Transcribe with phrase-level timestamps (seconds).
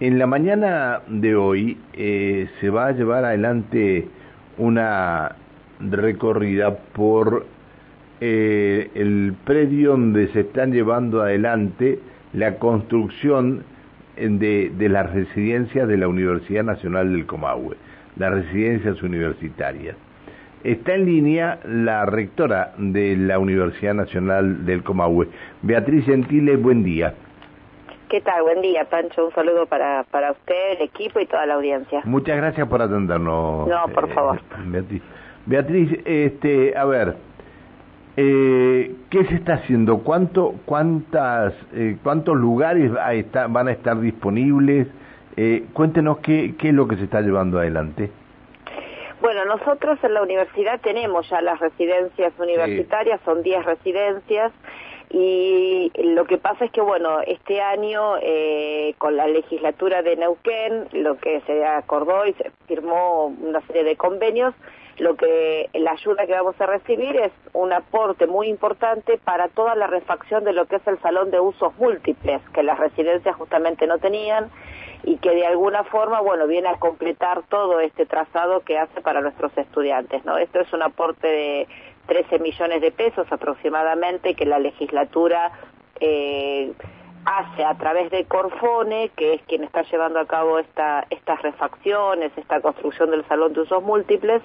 [0.00, 4.08] En la mañana de hoy eh, se va a llevar adelante
[4.56, 5.36] una
[5.78, 7.44] recorrida por
[8.22, 11.98] eh, el predio donde se están llevando adelante
[12.32, 13.62] la construcción
[14.16, 17.76] de, las residencias de la Universidad Nacional del Comahue,
[18.16, 19.96] las residencias universitarias.
[20.64, 25.28] Está en línea la rectora de la Universidad Nacional del Comahue,
[25.60, 27.12] Beatriz Gentile, buen día.
[28.10, 28.42] ¿Qué tal?
[28.42, 29.26] Buen día, Pancho.
[29.26, 32.00] Un saludo para, para usted, el equipo y toda la audiencia.
[32.04, 33.68] Muchas gracias por atendernos.
[33.68, 34.40] No, por eh, favor.
[34.66, 35.00] Beatriz.
[35.46, 37.14] Beatriz, este, a ver,
[38.16, 39.98] eh, ¿qué se está haciendo?
[39.98, 44.88] ¿Cuánto, cuántas, eh, ¿Cuántos lugares van a estar disponibles?
[45.36, 48.10] Eh, cuéntenos qué, qué es lo que se está llevando adelante.
[49.20, 54.50] Bueno, nosotros en la universidad tenemos ya las residencias universitarias, son 10 residencias
[55.12, 60.86] y lo que pasa es que, bueno, este año eh, con la legislatura de Neuquén,
[60.92, 64.54] lo que se acordó y se firmó una serie de convenios,
[64.98, 69.74] lo que la ayuda que vamos a recibir es un aporte muy importante para toda
[69.74, 73.86] la refacción de lo que es el salón de usos múltiples, que las residencias justamente
[73.86, 74.50] no tenían
[75.02, 79.22] y que de alguna forma, bueno, viene a completar todo este trazado que hace para
[79.22, 80.36] nuestros estudiantes, ¿no?
[80.36, 81.68] Esto es un aporte de
[82.10, 85.52] 13 millones de pesos aproximadamente que la legislatura
[86.00, 86.72] eh,
[87.24, 92.32] hace a través de Corfone, que es quien está llevando a cabo esta, estas refacciones,
[92.36, 94.42] esta construcción del salón de usos múltiples.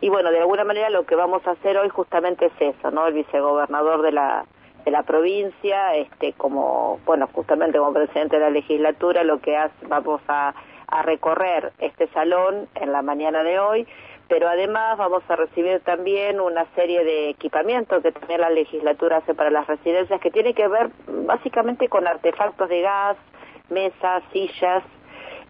[0.00, 3.06] Y bueno, de alguna manera lo que vamos a hacer hoy justamente es eso, ¿no?
[3.06, 4.44] El vicegobernador de la,
[4.84, 9.86] de la provincia, este, como, bueno, justamente como presidente de la legislatura, lo que hace,
[9.86, 10.52] vamos a,
[10.88, 13.86] a recorrer este salón en la mañana de hoy
[14.28, 19.34] pero además vamos a recibir también una serie de equipamientos que también la legislatura hace
[19.34, 20.90] para las residencias que tiene que ver
[21.26, 23.16] básicamente con artefactos de gas,
[23.70, 24.82] mesas, sillas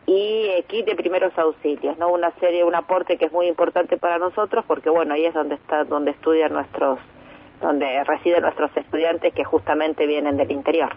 [0.06, 2.08] y kit de primeros auxilios, ¿no?
[2.08, 5.54] Una serie, un aporte que es muy importante para nosotros porque bueno, ahí es donde
[5.54, 6.98] está donde estudian nuestros
[7.60, 10.90] donde residen nuestros estudiantes que justamente vienen del interior.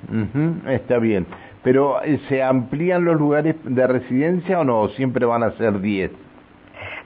[0.67, 1.25] está bien.
[1.63, 4.89] Pero eh, ¿se amplían los lugares de residencia o no?
[4.89, 6.26] Siempre van a ser 10.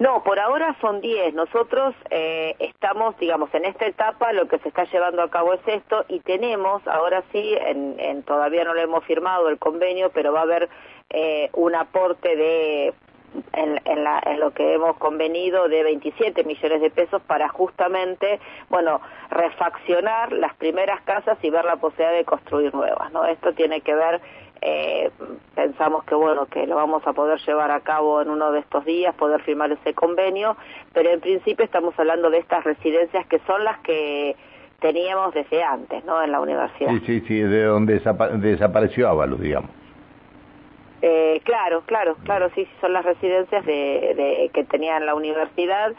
[0.02, 1.36] No, por ahora son 10.
[1.36, 5.62] Nosotros eh, estamos, digamos, en esta etapa, lo que se está llevando a cabo es
[5.68, 10.40] esto y tenemos, ahora sí, en, todavía no lo hemos firmado el convenio, pero va
[10.40, 10.70] a haber
[11.12, 12.96] eh, un aporte de
[13.54, 20.32] en, en, lo que hemos convenido de 27 millones de pesos para justamente, bueno, refaccionar
[20.32, 23.26] las primeras casas y ver la posibilidad de construir nuevas, ¿no?
[23.26, 24.20] Esto tiene que ver
[24.62, 25.10] eh,
[25.56, 28.86] pensamos que bueno que lo vamos a poder llevar a cabo en uno de estos
[28.86, 30.56] días poder firmar ese convenio
[30.94, 34.36] pero en principio estamos hablando de estas residencias que son las que
[34.80, 36.92] teníamos desde antes no en la universidad.
[36.92, 38.00] Sí sí sí de donde
[38.38, 39.72] desapareció Ábalos digamos.
[41.02, 45.92] Eh, claro claro claro sí, sí son las residencias de, de que tenía la universidad.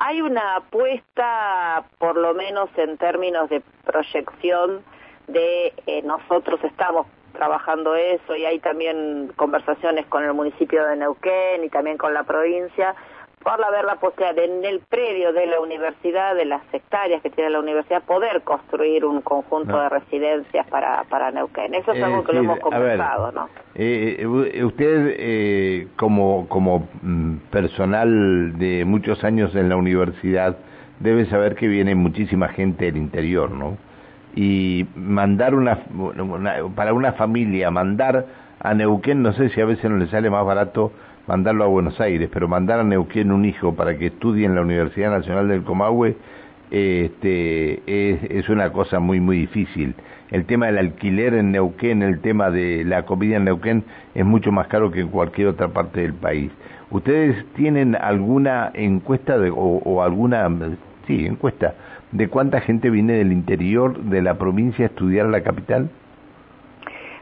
[0.00, 4.82] Hay una apuesta por lo menos en términos de proyección
[5.28, 11.64] de eh, nosotros estamos trabajando eso y hay también conversaciones con el municipio de Neuquén
[11.64, 12.94] y también con la provincia
[13.42, 17.30] por ver la posibilidad de, en el predio de la universidad, de las hectáreas que
[17.30, 21.74] tiene la universidad, poder construir un conjunto de residencias para, para Neuquén.
[21.74, 23.48] Eso es algo que lo hemos conversado, ¿no?
[23.74, 30.58] Eh, eh, usted, eh, como, como mm, personal de muchos años en la universidad,
[30.98, 33.78] debe saber que viene muchísima gente del interior, ¿no?
[34.34, 35.78] Y mandar una,
[36.74, 38.26] para una familia, mandar
[38.60, 40.92] a Neuquén, no sé si a veces no le sale más barato
[41.26, 44.62] mandarlo a Buenos Aires, pero mandar a Neuquén un hijo para que estudie en la
[44.62, 46.16] Universidad Nacional del Comahue
[46.70, 49.94] este, es, es una cosa muy, muy difícil.
[50.30, 54.52] El tema del alquiler en Neuquén, el tema de la comida en Neuquén es mucho
[54.52, 56.52] más caro que en cualquier otra parte del país.
[56.90, 60.48] ¿Ustedes tienen alguna encuesta de, o alguna,
[61.06, 61.74] sí, encuesta
[62.12, 65.90] de cuánta gente viene del interior de la provincia a estudiar la capital?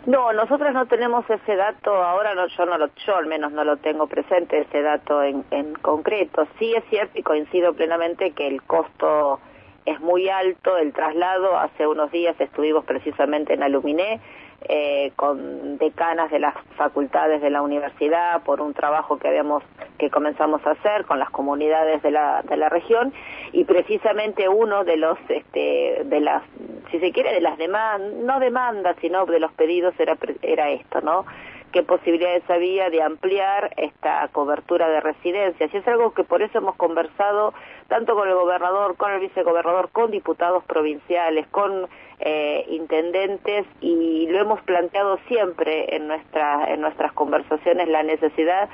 [0.06, 3.62] No, nosotros no tenemos ese dato, ahora no, yo, no lo, yo al menos no
[3.64, 6.46] lo tengo presente, ese dato en, en concreto.
[6.58, 9.38] Sí es cierto y coincido plenamente que el costo
[9.85, 14.20] es muy alto, el traslado, hace unos días estuvimos precisamente en Aluminé,
[14.69, 19.62] eh, con decanas de las facultades de la universidad por un trabajo que habíamos
[19.99, 23.12] que comenzamos a hacer con las comunidades de la, de la región
[23.53, 26.43] y precisamente uno de los este, de las
[26.91, 31.00] si se quiere de las demandas no demandas sino de los pedidos era era esto
[31.00, 31.25] no
[31.73, 35.73] qué posibilidades había de ampliar esta cobertura de residencias.
[35.73, 37.53] Y es algo que por eso hemos conversado
[37.89, 41.89] tanto con el gobernador, con el vicegobernador, con diputados provinciales, con
[42.21, 48.69] eh, intendentes y lo hemos planteado siempre en, nuestra, en nuestras conversaciones la necesidad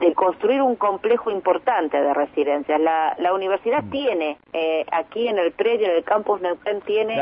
[0.00, 2.80] de construir un complejo importante de residencias.
[2.80, 3.90] La, la universidad mm.
[3.90, 7.16] tiene, eh, aquí en el predio, en el campus Neuquén, tiene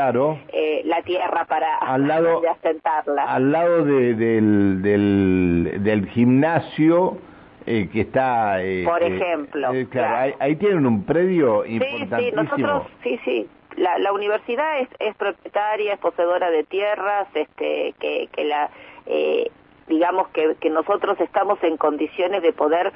[0.51, 3.23] eh, la tierra para al lado, asentarla.
[3.23, 7.17] Al lado de, del, del, del gimnasio
[7.65, 8.61] eh, que está...
[8.61, 9.73] Eh, Por eh, ejemplo.
[9.73, 12.19] Eh, claro, Ahí, tienen un predio importantísimo.
[12.19, 13.47] Sí, sí, nosotros, sí, sí.
[13.77, 18.69] La, la universidad es, es propietaria, es poseedora de tierras, este, que, que la...
[19.05, 19.51] Eh,
[19.87, 22.93] digamos que, que nosotros estamos en condiciones de poder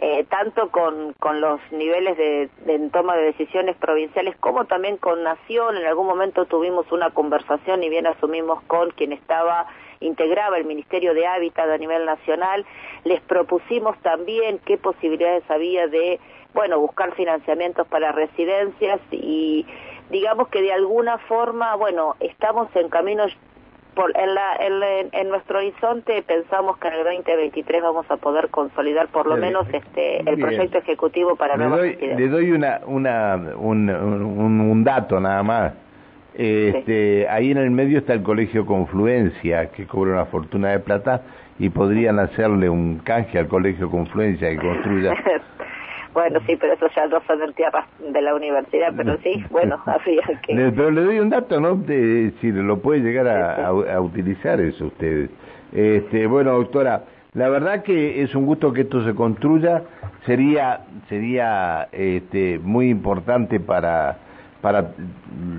[0.00, 5.22] eh, tanto con, con los niveles de, de, toma de decisiones provinciales como también con
[5.22, 5.76] Nación.
[5.76, 9.66] En algún momento tuvimos una conversación y bien asumimos con quien estaba
[10.02, 12.64] integraba el Ministerio de Hábitat a nivel nacional.
[13.04, 16.20] Les propusimos también qué posibilidades había de,
[16.54, 19.66] bueno, buscar financiamientos para residencias y
[20.10, 22.88] digamos que de alguna forma, bueno, estamos en
[23.94, 24.34] caminos en,
[24.80, 29.36] la, en, nuestro horizonte pensamos que en el 2023 vamos a poder consolidar por lo
[29.36, 35.20] menos este el proyecto ejecutivo para le doy, le doy una, una un, un, dato
[35.20, 35.72] nada más.
[36.34, 41.20] Este, ahí en el medio está el colegio Confluencia que cobra una fortuna de plata
[41.58, 45.14] y podrían hacerle un canje al colegio Confluencia que construya
[46.12, 47.40] Bueno, sí, pero eso ya no son
[48.12, 50.54] de la universidad, pero sí, bueno, habría que...
[50.54, 51.76] Pero le doy un dato, ¿no?
[51.76, 55.30] De, si lo puede llegar a, a, utilizar eso ustedes.
[55.72, 59.84] Este, bueno, doctora, la verdad que es un gusto que esto se construya.
[60.26, 64.18] Sería, sería este, muy importante para,
[64.60, 64.90] para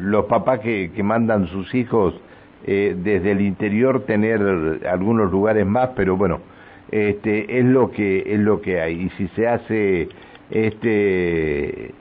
[0.01, 2.13] los papás que, que mandan sus hijos
[2.65, 6.39] eh, desde el interior tener algunos lugares más, pero bueno,
[6.91, 9.01] este, es lo que es lo que hay.
[9.01, 10.09] Y si se hace
[10.49, 11.93] este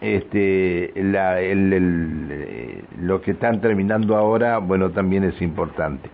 [0.00, 6.08] este la, el, el, lo que están terminando ahora bueno también es importante.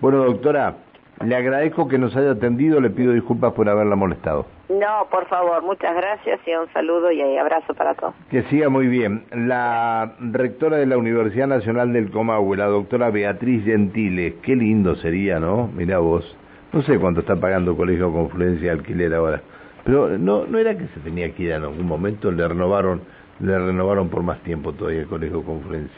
[0.00, 0.76] Bueno doctora
[1.24, 4.46] le agradezco que nos haya atendido le pido disculpas por haberla molestado.
[4.68, 8.14] No por favor muchas gracias y un saludo y abrazo para todos.
[8.30, 9.24] Que siga muy bien.
[9.32, 15.40] La rectora de la Universidad Nacional del Comahue la doctora Beatriz Gentile qué lindo sería
[15.40, 16.36] no mira vos.
[16.72, 19.40] No sé cuánto está pagando Colegio Confluencia alquiler ahora
[19.86, 23.02] pero no, no era que se tenía que ir en algún momento, le renovaron,
[23.38, 25.96] le renovaron por más tiempo todavía el Colegio Confluencia.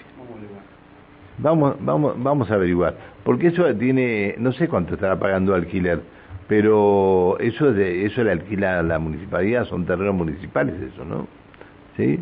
[1.38, 2.94] Vamos, vamos, vamos a averiguar,
[3.25, 6.00] porque eso tiene, no sé cuánto estará pagando alquiler,
[6.49, 11.26] pero eso de, eso le alquila la municipalidad, son terrenos municipales eso, ¿no?
[11.96, 12.19] ¿Sí?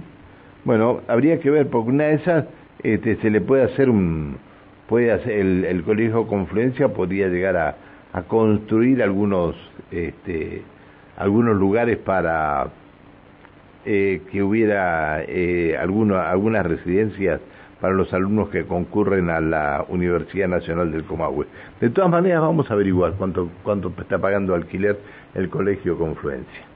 [0.65, 2.45] Bueno, habría que ver, porque una de esas
[2.85, 4.37] este, se le puede hacer un,
[4.89, 7.77] puede hacer, el, el colegio Confluencia podría llegar a,
[8.13, 9.57] a construir algunos,
[9.91, 10.63] este,
[11.17, 12.69] algunos lugares para
[13.85, 17.41] eh, que hubiera eh, algunas residencias
[17.81, 21.47] para los alumnos que concurren a la Universidad Nacional del Comahue.
[21.81, 24.99] De todas maneras, vamos a averiguar cuánto, cuánto está pagando alquiler
[25.35, 26.76] el Colegio Confluencia.